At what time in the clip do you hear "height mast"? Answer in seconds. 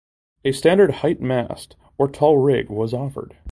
1.05-1.75